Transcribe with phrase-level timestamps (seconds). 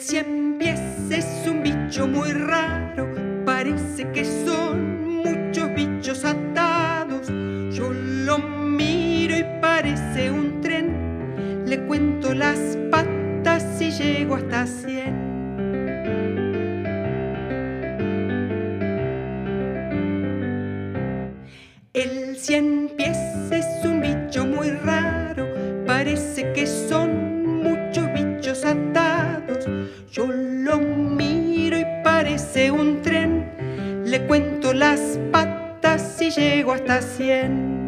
[0.00, 0.80] cien pies
[1.10, 3.08] es un bicho muy raro,
[3.46, 7.28] parece que son muchos bichos atados.
[7.74, 12.58] Yo lo miro y parece un tren, le cuento las
[12.90, 15.26] patas y llego hasta cien.
[21.94, 23.16] El cien pies
[23.50, 25.46] es un bicho muy raro,
[25.86, 27.35] parece que son
[32.16, 37.85] parece un tren, le cuento las patas y llego hasta cien.